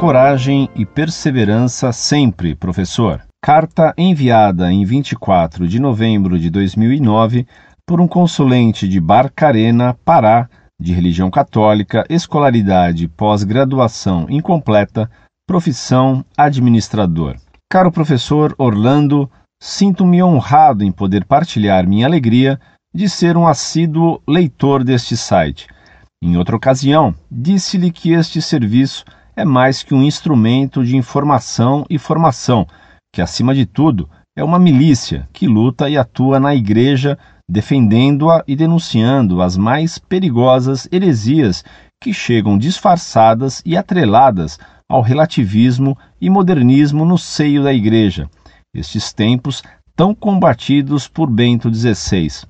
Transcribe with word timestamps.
coragem 0.00 0.66
e 0.74 0.86
perseverança 0.86 1.92
sempre, 1.92 2.54
professor. 2.54 3.20
Carta 3.44 3.92
enviada 3.98 4.72
em 4.72 4.82
24 4.82 5.68
de 5.68 5.78
novembro 5.78 6.38
de 6.38 6.48
2009 6.48 7.46
por 7.86 8.00
um 8.00 8.08
consulente 8.08 8.88
de 8.88 8.98
Barcarena, 8.98 9.92
Pará, 10.02 10.48
de 10.80 10.94
religião 10.94 11.30
católica, 11.30 12.02
escolaridade, 12.08 13.08
pós-graduação 13.08 14.24
incompleta, 14.30 15.10
profissão 15.46 16.24
administrador. 16.34 17.36
Caro 17.70 17.92
professor 17.92 18.54
Orlando, 18.56 19.30
sinto-me 19.62 20.22
honrado 20.22 20.82
em 20.82 20.90
poder 20.90 21.26
partilhar 21.26 21.86
minha 21.86 22.06
alegria 22.06 22.58
de 22.94 23.06
ser 23.06 23.36
um 23.36 23.46
assíduo 23.46 24.22
leitor 24.26 24.82
deste 24.82 25.14
site. 25.14 25.66
Em 26.22 26.38
outra 26.38 26.56
ocasião, 26.56 27.14
disse-lhe 27.30 27.90
que 27.90 28.12
este 28.12 28.40
serviço 28.40 29.04
é 29.40 29.44
mais 29.44 29.82
que 29.82 29.94
um 29.94 30.02
instrumento 30.02 30.84
de 30.84 30.96
informação 30.96 31.86
e 31.88 31.98
formação, 31.98 32.66
que, 33.10 33.22
acima 33.22 33.54
de 33.54 33.64
tudo, 33.64 34.08
é 34.36 34.44
uma 34.44 34.58
milícia 34.58 35.26
que 35.32 35.46
luta 35.46 35.88
e 35.88 35.96
atua 35.96 36.38
na 36.38 36.54
Igreja, 36.54 37.18
defendendo-a 37.48 38.44
e 38.46 38.54
denunciando 38.54 39.40
as 39.40 39.56
mais 39.56 39.98
perigosas 39.98 40.86
heresias 40.92 41.64
que 42.02 42.12
chegam 42.12 42.58
disfarçadas 42.58 43.62
e 43.64 43.78
atreladas 43.78 44.58
ao 44.86 45.00
relativismo 45.00 45.96
e 46.20 46.28
modernismo 46.28 47.06
no 47.06 47.16
seio 47.16 47.62
da 47.62 47.72
Igreja, 47.72 48.28
estes 48.74 49.10
tempos 49.10 49.62
tão 49.96 50.14
combatidos 50.14 51.08
por 51.08 51.30
Bento 51.30 51.72
XVI. 51.72 52.46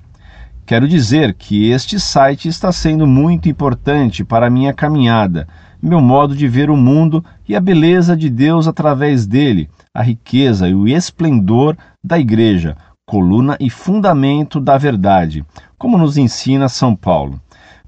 Quero 0.70 0.87
dizer 0.87 1.34
que 1.34 1.69
este 1.69 1.98
site 1.98 2.47
está 2.47 2.70
sendo 2.70 3.05
muito 3.05 3.48
importante 3.48 4.22
para 4.22 4.47
a 4.47 4.50
minha 4.50 4.72
caminhada, 4.72 5.48
meu 5.83 6.00
modo 6.00 6.33
de 6.36 6.47
ver 6.47 6.70
o 6.70 6.77
mundo 6.77 7.25
e 7.48 7.56
a 7.56 7.61
beleza 7.61 8.17
de 8.17 8.31
Deus 8.31 8.69
através 8.69 9.27
dele, 9.27 9.69
a 9.92 10.00
riqueza 10.00 10.69
e 10.69 10.75
o 10.77 10.86
esplendor 10.86 11.77
da 12.05 12.20
Igreja, 12.20 12.77
coluna 13.05 13.56
e 13.59 13.69
fundamento 13.69 14.61
da 14.61 14.78
verdade, 14.78 15.44
como 15.77 15.98
nos 15.98 16.17
ensina 16.17 16.69
São 16.69 16.94
Paulo. 16.94 17.41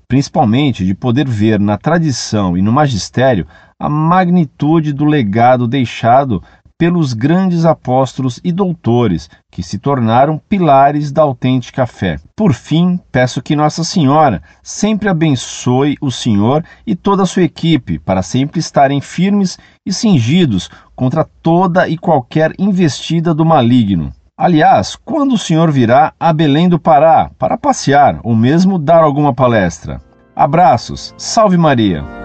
Principalmente 0.09 0.85
de 0.85 0.93
poder 0.93 1.29
ver 1.29 1.61
na 1.61 1.79
tradição 1.79 2.59
e 2.59 2.63
no 2.63 2.73
magistério 2.73 3.47
a 3.79 3.89
magnitude 3.89 4.93
do 4.93 5.05
legado 5.05 5.69
deixado 5.69 6.43
pelos 6.83 7.13
grandes 7.13 7.65
apóstolos 7.65 8.41
e 8.43 8.51
doutores 8.51 9.31
que 9.53 9.63
se 9.63 9.79
tornaram 9.79 10.37
pilares 10.49 11.13
da 11.13 11.23
autêntica 11.23 11.87
fé. 11.87 12.17
Por 12.35 12.53
fim, 12.53 12.99
peço 13.13 13.41
que 13.41 13.55
Nossa 13.55 13.85
Senhora 13.85 14.43
sempre 14.65 15.09
abençoe 15.09 15.97
o 16.01 16.11
Senhor 16.11 16.65
e 16.85 16.97
toda 16.97 17.23
a 17.23 17.27
sua 17.27 17.45
equipe 17.45 18.01
para 18.01 18.21
sempre 18.21 18.59
estarem 18.59 19.01
firmes 19.01 19.61
e 19.87 19.93
cingidos 19.93 20.69
contra 20.97 21.23
toda 21.41 21.87
e 21.87 21.97
qualquer 21.97 22.53
investida 22.59 23.33
do 23.33 23.45
maligno. 23.45 24.11
Aliás, 24.37 24.97
quando 24.97 25.35
o 25.35 25.39
senhor 25.39 25.71
virá 25.71 26.13
a 26.19 26.33
Belém 26.33 26.69
do 26.69 26.81
Pará 26.81 27.31
para 27.39 27.57
passear 27.57 28.19
ou 28.25 28.35
mesmo 28.35 28.77
dar 28.77 29.05
alguma 29.05 29.33
palestra? 29.33 30.01
Abraços, 30.35 31.15
salve 31.17 31.57
Maria! 31.57 32.22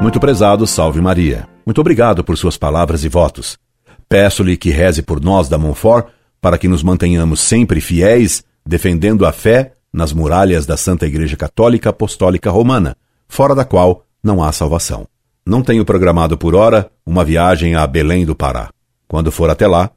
Muito 0.00 0.20
prezado, 0.20 0.66
salve 0.66 1.00
Maria. 1.00 1.48
Muito 1.66 1.80
obrigado 1.80 2.22
por 2.22 2.38
suas 2.38 2.56
palavras 2.56 3.04
e 3.04 3.08
votos. 3.08 3.58
Peço-lhe 4.08 4.56
que 4.56 4.70
reze 4.70 5.02
por 5.02 5.20
nós 5.20 5.48
da 5.48 5.58
Montfort 5.58 6.06
para 6.40 6.56
que 6.56 6.68
nos 6.68 6.82
mantenhamos 6.82 7.40
sempre 7.40 7.80
fiéis, 7.80 8.44
defendendo 8.64 9.26
a 9.26 9.32
fé 9.32 9.72
nas 9.92 10.12
muralhas 10.12 10.64
da 10.64 10.76
Santa 10.76 11.04
Igreja 11.04 11.36
Católica 11.36 11.90
Apostólica 11.90 12.50
Romana, 12.50 12.96
fora 13.28 13.54
da 13.54 13.64
qual 13.64 14.04
não 14.22 14.42
há 14.42 14.52
salvação. 14.52 15.06
Não 15.44 15.62
tenho 15.62 15.84
programado 15.84 16.38
por 16.38 16.54
hora 16.54 16.90
uma 17.04 17.24
viagem 17.24 17.74
a 17.74 17.86
Belém 17.86 18.24
do 18.24 18.36
Pará. 18.36 18.70
Quando 19.08 19.32
for 19.32 19.50
até 19.50 19.66
lá, 19.66 19.90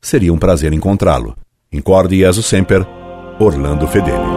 seria 0.00 0.32
um 0.32 0.38
prazer 0.38 0.72
encontrá-lo. 0.72 1.34
Incorde 1.72 2.18
Jesus 2.18 2.46
Semper, 2.46 2.86
Orlando 3.38 3.86
Fedeli. 3.86 4.35